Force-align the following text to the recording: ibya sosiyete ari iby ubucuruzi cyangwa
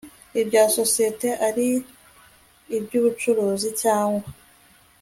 ibya 0.41 0.63
sosiyete 0.77 1.29
ari 1.47 1.67
iby 2.77 2.91
ubucuruzi 2.99 3.69
cyangwa 3.81 4.25